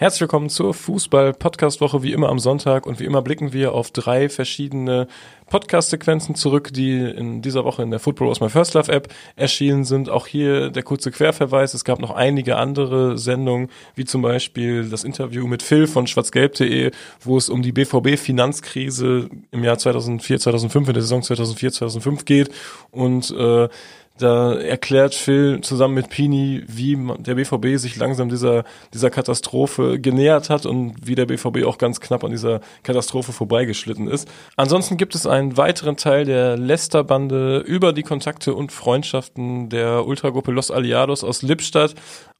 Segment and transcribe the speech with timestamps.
[0.00, 2.86] Herzlich willkommen zur Fußball-Podcast-Woche, wie immer am Sonntag.
[2.86, 5.08] Und wie immer blicken wir auf drei verschiedene
[5.50, 9.82] Podcast-Sequenzen zurück, die in dieser Woche in der Football Was My First Love App erschienen
[9.82, 10.08] sind.
[10.08, 11.74] Auch hier der kurze Querverweis.
[11.74, 16.92] Es gab noch einige andere Sendungen, wie zum Beispiel das Interview mit Phil von schwarzgelb.de,
[17.22, 22.50] wo es um die BVB-Finanzkrise im Jahr 2004, 2005, in der Saison 2004, 2005 geht.
[22.92, 23.68] Und äh,
[24.18, 30.50] da erklärt Phil zusammen mit Pini, wie der BVB sich langsam dieser, dieser Katastrophe genähert
[30.50, 34.28] hat und wie der BVB auch ganz knapp an dieser Katastrophe vorbeigeschlitten ist.
[34.56, 40.52] Ansonsten gibt es einen weiteren Teil der Leicester-Bande über die Kontakte und Freundschaften der Ultragruppe
[40.52, 41.94] Los Aliados aus Lippstadt.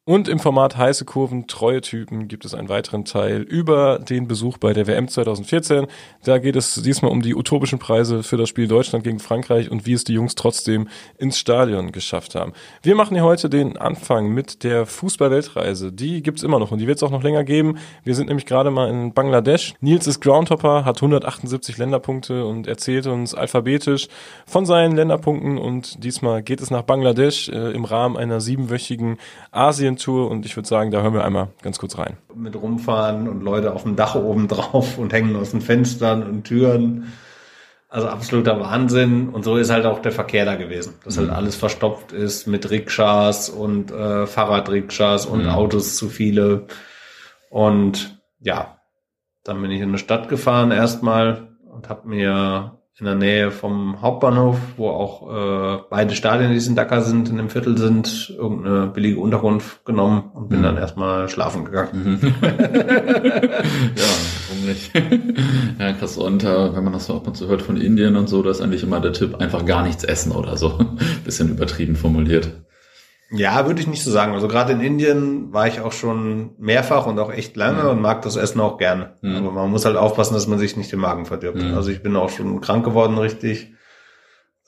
[0.09, 4.57] Und im Format heiße Kurven, treue Typen gibt es einen weiteren Teil über den Besuch
[4.57, 5.87] bei der WM 2014.
[6.25, 9.85] Da geht es diesmal um die utopischen Preise für das Spiel Deutschland gegen Frankreich und
[9.85, 10.89] wie es die Jungs trotzdem
[11.19, 12.53] ins Stadion geschafft haben.
[12.83, 15.93] Wir machen hier heute den Anfang mit der Fußball-Weltreise.
[15.93, 17.79] Die gibt's immer noch und die wird es auch noch länger geben.
[18.05, 19.75] Wir sind nämlich gerade mal in Bangladesch.
[19.81, 24.09] Nils ist Groundhopper, hat 178 Länderpunkte und erzählt uns alphabetisch
[24.47, 29.19] von seinen Länderpunkten und diesmal geht es nach Bangladesch äh, im Rahmen einer siebenwöchigen
[29.51, 32.17] Asien Tour und ich würde sagen, da hören wir einmal ganz kurz rein.
[32.35, 36.45] Mit rumfahren und Leute auf dem Dach oben drauf und hängen aus den Fenstern und
[36.45, 37.13] Türen.
[37.89, 39.31] Also absoluter Wahnsinn.
[39.31, 40.95] Und so ist halt auch der Verkehr da gewesen.
[41.05, 41.31] Dass halt mhm.
[41.33, 45.51] halt alles verstopft ist mit Rikschas und äh, Fahrradrikschas und mhm.
[45.51, 46.67] Autos zu viele.
[47.51, 48.79] Und ja,
[49.45, 54.03] dann bin ich in eine Stadt gefahren erstmal und habe mir in der Nähe vom
[54.03, 58.89] Hauptbahnhof, wo auch äh, beide Stadien, die in Dakar sind, in dem Viertel sind, irgendeine
[58.89, 60.65] billige Unterkunft genommen und bin mhm.
[60.65, 62.19] dann erstmal schlafen gegangen.
[62.21, 62.35] Mhm.
[62.43, 64.05] ja,
[64.49, 64.91] warum nicht?
[65.79, 66.17] ja, krass.
[66.19, 68.51] Und äh, wenn man das so ab und zu hört von Indien und so, da
[68.51, 70.79] ist eigentlich immer der Tipp, einfach gar nichts essen oder so.
[71.25, 72.51] Bisschen übertrieben formuliert.
[73.31, 74.33] Ja, würde ich nicht so sagen.
[74.33, 77.91] Also gerade in Indien war ich auch schon mehrfach und auch echt lange mhm.
[77.91, 79.17] und mag das Essen auch gerne.
[79.21, 79.37] Mhm.
[79.37, 81.63] Aber man muss halt aufpassen, dass man sich nicht den Magen verdirbt.
[81.63, 81.75] Mhm.
[81.75, 83.75] Also ich bin auch schon krank geworden, richtig.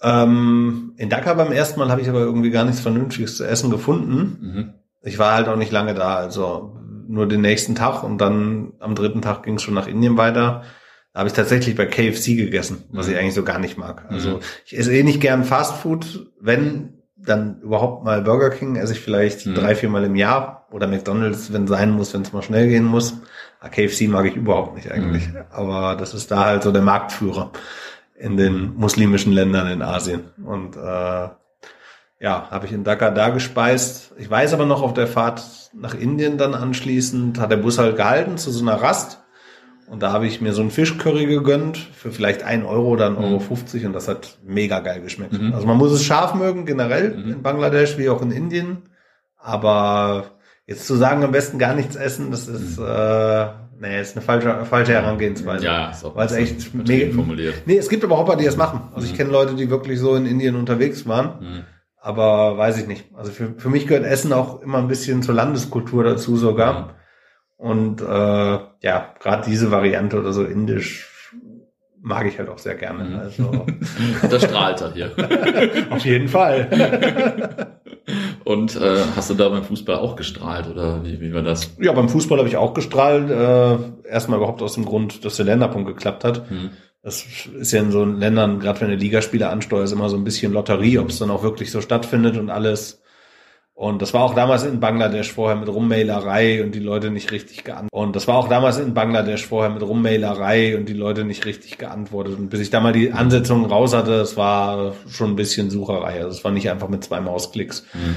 [0.02, 3.70] Ähm, in Dhaka beim ersten Mal habe ich aber irgendwie gar nichts Vernünftiges zu essen
[3.70, 4.38] gefunden.
[4.40, 4.74] Mhm.
[5.02, 6.76] Ich war halt auch nicht lange da, also
[7.08, 10.64] nur den nächsten Tag und dann am dritten Tag ging es schon nach Indien weiter.
[11.12, 13.12] Da habe ich tatsächlich bei KFC gegessen, was mhm.
[13.12, 14.04] ich eigentlich so gar nicht mag.
[14.10, 14.40] Also mhm.
[14.66, 19.00] ich esse eh nicht gern Fast Food, wenn dann überhaupt mal Burger King esse ich
[19.00, 19.54] vielleicht mhm.
[19.54, 22.84] drei, vier Mal im Jahr oder McDonalds, wenn sein muss, wenn es mal schnell gehen
[22.84, 23.14] muss.
[23.60, 25.28] Ah, KFC mag ich überhaupt nicht eigentlich.
[25.28, 25.38] Mhm.
[25.50, 27.50] Aber das ist da halt so der Marktführer
[28.18, 30.24] in den muslimischen Ländern in Asien.
[30.44, 31.28] Und äh,
[32.20, 34.12] ja, habe ich in Dhaka da gespeist.
[34.18, 35.42] Ich weiß aber noch auf der Fahrt
[35.72, 39.22] nach Indien dann anschließend hat der Bus halt gehalten zu so einer Rast.
[39.90, 43.16] Und da habe ich mir so ein Fischcurry gegönnt für vielleicht ein Euro oder ein
[43.16, 43.44] Euro mhm.
[43.44, 45.32] 50 und das hat mega geil geschmeckt.
[45.32, 45.52] Mhm.
[45.52, 47.32] Also man muss es scharf mögen, generell mhm.
[47.32, 48.82] in Bangladesch wie auch in Indien.
[49.36, 50.26] Aber
[50.64, 52.86] jetzt zu sagen, am besten gar nichts essen, das ist, mhm.
[52.86, 53.46] äh,
[53.80, 55.64] nee, ist eine falsche, falsche Herangehensweise.
[55.64, 57.62] Ja, ist auch Weil es echt mega formuliert.
[57.66, 58.82] Nee, es gibt aber Hopper, die das machen.
[58.94, 59.16] Also ich mhm.
[59.16, 61.40] kenne Leute, die wirklich so in Indien unterwegs waren.
[61.40, 61.64] Mhm.
[62.00, 63.06] Aber weiß ich nicht.
[63.16, 66.94] Also für, für mich gehört Essen auch immer ein bisschen zur Landeskultur dazu sogar.
[67.60, 71.06] Und äh, ja, gerade diese Variante oder so indisch
[72.00, 73.04] mag ich halt auch sehr gerne.
[73.04, 73.18] Mhm.
[73.18, 73.66] Also.
[74.30, 75.12] das strahlt er hier.
[75.90, 77.76] Auf jeden Fall.
[78.44, 81.70] Und äh, hast du da beim Fußball auch gestrahlt oder wie, wie war das?
[81.78, 83.30] Ja, beim Fußball habe ich auch gestrahlt.
[83.30, 86.50] Äh, erstmal überhaupt aus dem Grund, dass der Länderpunkt geklappt hat.
[86.50, 86.70] Mhm.
[87.02, 87.26] Das
[87.58, 90.98] ist ja in so Ländern, gerade wenn eine Ligaspieler ansteuert, immer so ein bisschen Lotterie,
[90.98, 93.02] ob es dann auch wirklich so stattfindet und alles.
[93.80, 97.64] Und das war auch damals in Bangladesch vorher mit Rummailerei und die Leute nicht richtig
[97.64, 97.98] geantwortet.
[97.98, 101.78] Und das war auch damals in Bangladesch vorher mit Rummailerei und die Leute nicht richtig
[101.78, 102.38] geantwortet.
[102.38, 106.18] Und bis ich da mal die Ansetzung raus hatte, es war schon ein bisschen Sucherei.
[106.18, 107.86] Also es war nicht einfach mit zwei Mausklicks.
[107.94, 108.16] Mhm.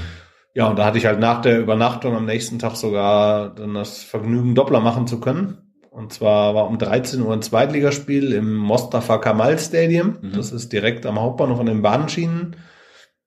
[0.54, 4.04] Ja, und da hatte ich halt nach der Übernachtung am nächsten Tag sogar dann das
[4.04, 5.60] Vergnügen, Doppler machen zu können.
[5.92, 10.18] Und zwar war um 13 Uhr ein Zweitligaspiel im Mostafa Kamal Stadium.
[10.22, 10.34] Mhm.
[10.34, 12.58] Das ist direkt am Hauptbahnhof an den Bahnschienen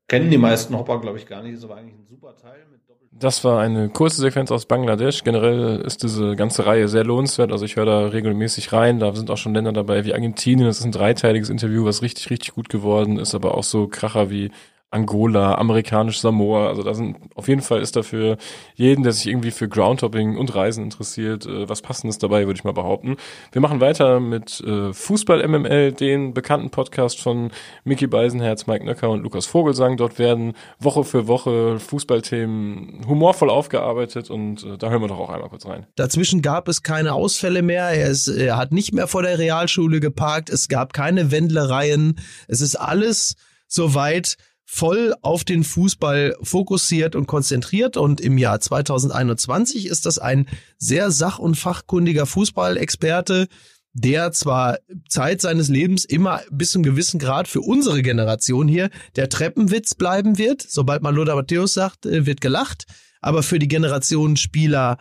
[0.09, 1.57] kennen die meisten Hopper, glaube ich, gar nicht.
[1.57, 2.67] Das war eigentlich ein super Teil.
[3.13, 5.25] das war eine kurze Sequenz aus Bangladesch.
[5.25, 7.53] Generell ist diese ganze Reihe sehr lohnenswert.
[7.53, 8.99] Also ich höre da regelmäßig rein.
[8.99, 10.67] Da sind auch schon Länder dabei wie Argentinien.
[10.67, 13.35] Das ist ein dreiteiliges Interview, was richtig, richtig gut geworden ist.
[13.35, 14.51] Aber auch so Kracher wie
[14.97, 16.69] Angola, amerikanisch Samoa.
[16.69, 18.39] Also da sind auf jeden Fall ist dafür
[18.75, 22.65] jeden, der sich irgendwie für Groundhopping und Reisen interessiert, äh, was passendes dabei, würde ich
[22.65, 23.17] mal behaupten.
[23.53, 27.51] Wir machen weiter mit äh, Fußball MML, den bekannten Podcast von
[27.85, 29.99] Mickey Beisenherz, Mike Nöcker und Lukas Vogelsang.
[29.99, 35.31] Dort werden Woche für Woche Fußballthemen humorvoll aufgearbeitet und äh, da hören wir doch auch
[35.31, 35.87] einmal kurz rein.
[35.97, 37.91] Dazwischen gab es keine Ausfälle mehr.
[37.91, 40.49] Er, ist, er hat nicht mehr vor der Realschule geparkt.
[40.49, 42.19] Es gab keine Wendlereien.
[42.49, 43.37] Es ist alles
[43.69, 50.49] soweit voll auf den Fußball fokussiert und konzentriert und im Jahr 2021 ist das ein
[50.77, 53.47] sehr sach- und fachkundiger Fußballexperte,
[53.93, 54.79] der zwar
[55.09, 60.37] Zeit seines Lebens immer bis zum gewissen Grad für unsere Generation hier der Treppenwitz bleiben
[60.37, 60.63] wird.
[60.69, 62.85] Sobald man Lothar Matthäus sagt, äh, wird gelacht.
[63.23, 64.99] Aber für die Generation Spieler,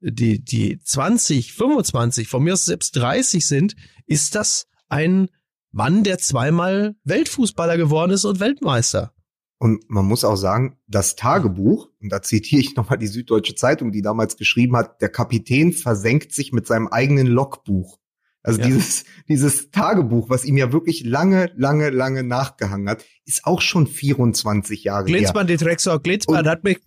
[0.00, 3.74] die, die 20, 25, von mir aus selbst 30 sind,
[4.06, 5.28] ist das ein
[5.70, 9.12] Mann, der zweimal Weltfußballer geworden ist und Weltmeister.
[9.58, 13.92] Und man muss auch sagen, das Tagebuch, und da zitiere ich nochmal die Süddeutsche Zeitung,
[13.92, 17.98] die damals geschrieben hat, der Kapitän versenkt sich mit seinem eigenen Logbuch.
[18.42, 18.66] Also ja.
[18.66, 23.86] dieses, dieses Tagebuch, was ihm ja wirklich lange, lange, lange nachgehangen hat, ist auch schon
[23.86, 25.56] 24 Jahre Glitzmann, her.
[25.56, 26.78] die Drecksau, Glitzmann und, hat mich,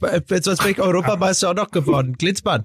[0.42, 2.16] sonst bin ich Europameister auch noch geworden.
[2.18, 2.64] Glitzmann.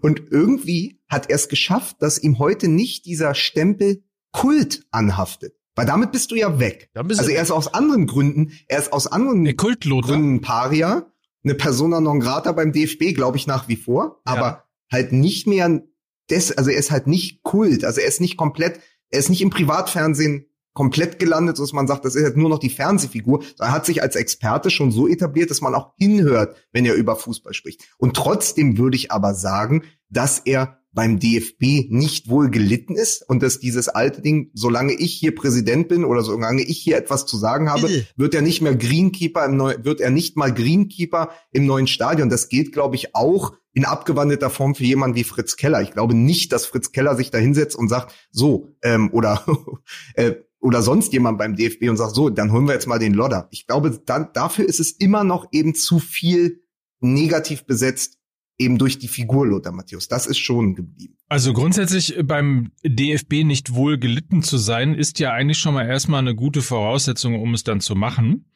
[0.00, 4.02] Und irgendwie hat er es geschafft, dass ihm heute nicht dieser Stempel
[4.34, 5.54] Kult anhaftet.
[5.76, 6.90] Weil damit bist du ja weg.
[6.94, 11.10] Also er ist aus anderen Gründen, er ist aus anderen Gründen Paria,
[11.42, 14.32] eine Persona non grata beim DFB, glaube ich nach wie vor, ja.
[14.34, 15.82] aber halt nicht mehr
[16.30, 19.42] des, also er ist halt nicht Kult, also er ist nicht komplett, er ist nicht
[19.42, 23.42] im Privatfernsehen komplett gelandet, dass man sagt, das ist jetzt nur noch die Fernsehfigur.
[23.58, 27.16] Er hat sich als Experte schon so etabliert, dass man auch hinhört, wenn er über
[27.16, 27.84] Fußball spricht.
[27.96, 33.42] Und trotzdem würde ich aber sagen, dass er beim DFB nicht wohl gelitten ist und
[33.42, 37.36] dass dieses alte Ding, solange ich hier Präsident bin oder solange ich hier etwas zu
[37.36, 41.66] sagen habe, wird er nicht mehr Greenkeeper im neuen, wird er nicht mal Greenkeeper im
[41.66, 42.30] neuen Stadion.
[42.30, 45.82] Das gilt, glaube ich, auch in abgewandelter Form für jemanden wie Fritz Keller.
[45.82, 49.44] Ich glaube nicht, dass Fritz Keller sich da hinsetzt und sagt, so, ähm, oder
[50.14, 53.12] äh, oder sonst jemand beim DFB und sagt, so, dann holen wir jetzt mal den
[53.12, 53.48] Lodder.
[53.50, 56.62] Ich glaube, dann, dafür ist es immer noch eben zu viel
[57.00, 58.18] negativ besetzt,
[58.56, 60.08] eben durch die Figur Lothar Matthäus.
[60.08, 61.18] Das ist schon geblieben.
[61.28, 66.20] Also grundsätzlich beim DFB nicht wohl gelitten zu sein, ist ja eigentlich schon mal erstmal
[66.20, 68.46] eine gute Voraussetzung, um es dann zu machen.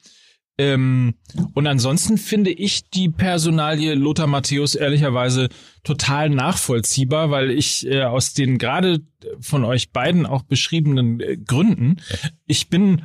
[0.59, 1.15] Ähm,
[1.55, 5.49] und ansonsten finde ich die Personalie Lothar Matthäus ehrlicherweise
[5.85, 9.01] total nachvollziehbar, weil ich äh, aus den gerade
[9.41, 11.99] von euch beiden auch beschriebenen äh, Gründen,
[12.47, 13.03] ich bin,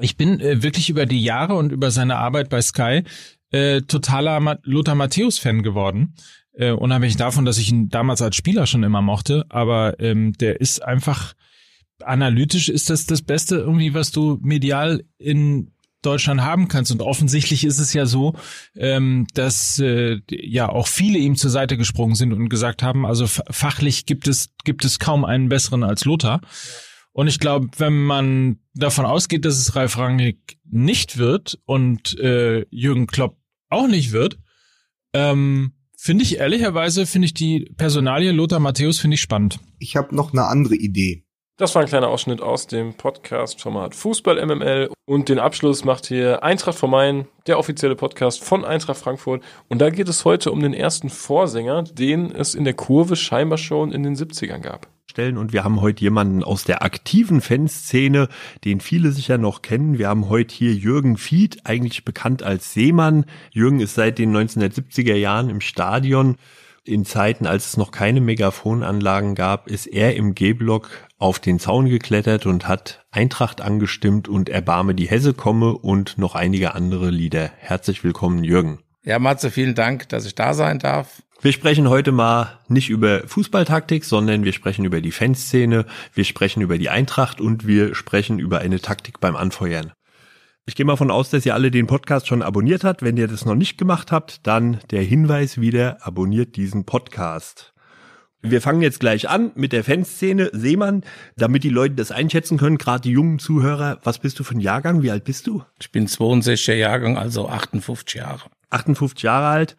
[0.00, 3.04] ich bin äh, wirklich über die Jahre und über seine Arbeit bei Sky
[3.52, 6.14] äh, totaler Ma Lothar Matthäus-Fan geworden.
[6.54, 10.60] Äh, unabhängig davon, dass ich ihn damals als Spieler schon immer mochte, aber ähm, der
[10.60, 11.34] ist einfach
[12.02, 15.72] analytisch ist das das Beste irgendwie, was du medial in
[16.02, 16.92] Deutschland haben kannst.
[16.92, 18.34] Und offensichtlich ist es ja so,
[18.76, 23.26] ähm, dass äh, ja auch viele ihm zur Seite gesprungen sind und gesagt haben, also
[23.26, 26.40] fachlich gibt es gibt es kaum einen besseren als Lothar.
[27.12, 32.66] Und ich glaube, wenn man davon ausgeht, dass es Ralf Rangnick nicht wird und äh,
[32.70, 33.38] Jürgen Klopp
[33.68, 34.38] auch nicht wird,
[35.14, 39.58] ähm, finde ich ehrlicherweise finde ich die Personalie Lothar Matthäus finde ich spannend.
[39.78, 41.25] Ich habe noch eine andere Idee.
[41.58, 44.90] Das war ein kleiner Ausschnitt aus dem Podcast-Format Fußball MML.
[45.06, 49.42] Und den Abschluss macht hier Eintracht vom Main, der offizielle Podcast von Eintracht Frankfurt.
[49.68, 53.56] Und da geht es heute um den ersten Vorsänger, den es in der Kurve scheinbar
[53.56, 54.88] schon in den 70ern gab.
[55.16, 58.28] Und wir haben heute jemanden aus der aktiven Fanszene,
[58.66, 59.96] den viele sicher noch kennen.
[59.96, 63.24] Wir haben heute hier Jürgen Fied, eigentlich bekannt als Seemann.
[63.50, 66.36] Jürgen ist seit den 1970er Jahren im Stadion
[66.86, 71.88] in Zeiten, als es noch keine Megafonanlagen gab, ist er im G-Block auf den Zaun
[71.88, 77.50] geklettert und hat Eintracht angestimmt und Erbarme die Hesse komme und noch einige andere Lieder.
[77.58, 78.80] Herzlich willkommen, Jürgen.
[79.02, 81.22] Ja, Matze, vielen Dank, dass ich da sein darf.
[81.40, 86.62] Wir sprechen heute mal nicht über Fußballtaktik, sondern wir sprechen über die Fanszene, wir sprechen
[86.62, 89.92] über die Eintracht und wir sprechen über eine Taktik beim Anfeuern.
[90.68, 93.02] Ich gehe mal von aus, dass ihr alle den Podcast schon abonniert habt.
[93.02, 97.72] Wenn ihr das noch nicht gemacht habt, dann der Hinweis wieder, abonniert diesen Podcast.
[98.42, 100.50] Wir fangen jetzt gleich an mit der Fanszene.
[100.52, 101.02] Seemann,
[101.36, 104.60] damit die Leute das einschätzen können, gerade die jungen Zuhörer, was bist du für ein
[104.60, 105.02] Jahrgang?
[105.02, 105.64] Wie alt bist du?
[105.80, 108.50] Ich bin 62er Jahrgang, also 58 Jahre.
[108.70, 109.76] 58 Jahre alt.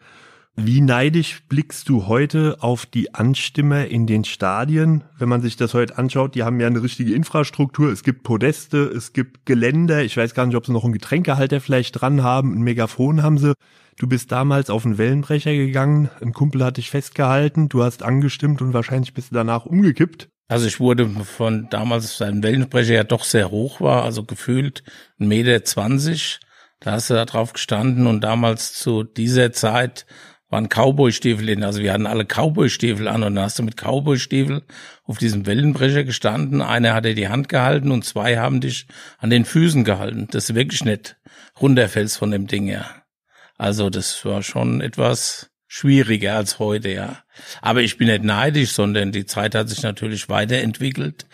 [0.60, 5.04] Wie neidisch blickst du heute auf die Anstimmer in den Stadien?
[5.16, 7.92] Wenn man sich das heute anschaut, die haben ja eine richtige Infrastruktur.
[7.92, 10.02] Es gibt Podeste, es gibt Geländer.
[10.02, 12.56] Ich weiß gar nicht, ob sie noch einen Getränkehalter vielleicht dran haben.
[12.56, 13.54] Ein Megafon haben sie.
[13.98, 16.10] Du bist damals auf einen Wellenbrecher gegangen.
[16.20, 17.68] Ein Kumpel hat dich festgehalten.
[17.68, 20.28] Du hast angestimmt und wahrscheinlich bist du danach umgekippt.
[20.48, 24.82] Also ich wurde von damals, ein Wellenbrecher ja doch sehr hoch war, also gefühlt
[25.20, 25.60] 1,20 Meter.
[26.80, 30.04] Da hast du da drauf gestanden und damals zu dieser Zeit
[30.48, 31.62] waren Cowboy-Stiefel in.
[31.62, 34.62] Also wir hatten alle Cowboy-Stiefel an und dann hast du mit Cowboy-Stiefel
[35.04, 36.62] auf diesem Wellenbrecher gestanden.
[36.62, 38.86] Einer hat dir die Hand gehalten und zwei haben dich
[39.18, 40.28] an den Füßen gehalten.
[40.30, 41.16] Das ist wirklich nicht
[41.60, 42.86] runterfällst von dem Ding her.
[43.56, 47.18] Also das war schon etwas schwieriger als heute, ja.
[47.60, 51.26] Aber ich bin nicht neidisch, sondern die Zeit hat sich natürlich weiterentwickelt.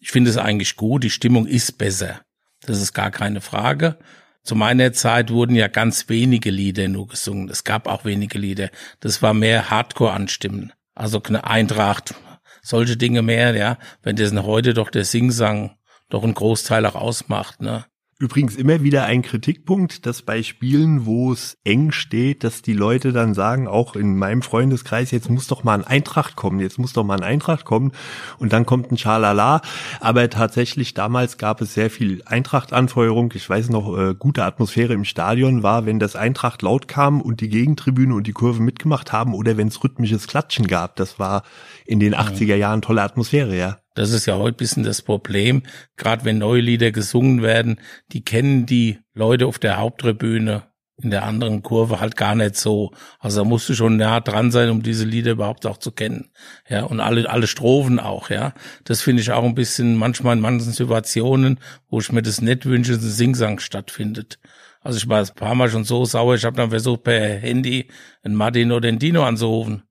[0.00, 1.02] Ich finde es eigentlich gut.
[1.02, 2.20] Die Stimmung ist besser.
[2.60, 3.98] Das ist gar keine Frage.
[4.42, 7.48] Zu meiner Zeit wurden ja ganz wenige Lieder nur gesungen.
[7.48, 8.70] Es gab auch wenige Lieder.
[9.00, 10.72] Das war mehr Hardcore-Anstimmen.
[10.94, 12.14] Also eine Eintracht,
[12.60, 13.78] solche Dinge mehr, ja.
[14.02, 15.76] Wenn das heute doch der Singsang
[16.08, 17.86] doch einen Großteil auch ausmacht, ne.
[18.22, 23.12] Übrigens immer wieder ein Kritikpunkt, dass bei Spielen, wo es eng steht, dass die Leute
[23.12, 26.92] dann sagen, auch in meinem Freundeskreis, jetzt muss doch mal ein Eintracht kommen, jetzt muss
[26.92, 27.90] doch mal ein Eintracht kommen
[28.38, 29.60] und dann kommt ein Schalala.
[29.98, 33.32] Aber tatsächlich damals gab es sehr viel Eintracht-Anfeuerung.
[33.34, 37.40] Ich weiß noch, äh, gute Atmosphäre im Stadion war, wenn das Eintracht laut kam und
[37.40, 40.94] die Gegentribüne und die Kurve mitgemacht haben oder wenn es rhythmisches Klatschen gab.
[40.94, 41.42] Das war
[41.86, 43.81] in den 80er Jahren tolle Atmosphäre, ja.
[43.94, 45.62] Das ist ja heute bisschen das Problem.
[45.96, 47.80] Gerade wenn neue Lieder gesungen werden,
[48.12, 50.64] die kennen die Leute auf der Haupttribüne
[51.02, 52.92] in der anderen Kurve halt gar nicht so.
[53.18, 56.30] Also da musst du schon nah dran sein, um diese Lieder überhaupt auch zu kennen.
[56.68, 58.54] Ja, und alle, alle Strophen auch, ja.
[58.84, 61.58] Das finde ich auch ein bisschen manchmal in manchen Situationen,
[61.88, 64.38] wo ich mir das nicht wünsche, dass ein Singsang stattfindet.
[64.80, 67.88] Also ich war ein paar Mal schon so sauer, ich habe dann versucht, per Handy
[68.22, 69.82] einen Martin oder den Dino anzurufen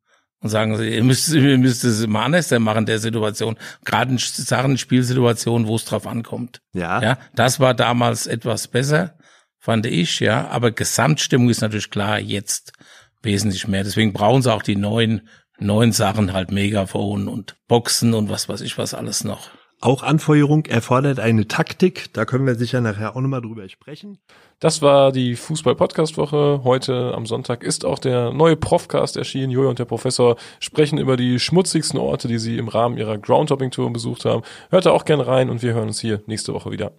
[0.41, 3.57] und sagen, ihr müsst, ihr müsst es mal anders machen, der Situation.
[3.85, 6.61] Gerade in Sachen Spielsituationen, wo es drauf ankommt.
[6.73, 7.01] Ja.
[7.01, 9.15] Ja, das war damals etwas besser,
[9.59, 10.47] fand ich, ja.
[10.47, 12.73] Aber Gesamtstimmung ist natürlich klar jetzt
[13.21, 13.83] wesentlich mehr.
[13.83, 15.29] Deswegen brauchen sie auch die neuen,
[15.59, 19.49] neuen Sachen halt Megafon und Boxen und was weiß ich was alles noch.
[19.83, 22.13] Auch Anfeuerung erfordert eine Taktik.
[22.13, 24.19] Da können wir sicher nachher auch nochmal drüber sprechen.
[24.59, 26.61] Das war die Fußball-Podcast-Woche.
[26.63, 29.49] Heute am Sonntag ist auch der neue Profcast erschienen.
[29.49, 33.91] Julia und der Professor sprechen über die schmutzigsten Orte, die sie im Rahmen ihrer Groundhopping-Tour
[33.91, 34.43] besucht haben.
[34.69, 36.91] Hört da auch gerne rein und wir hören uns hier nächste Woche wieder.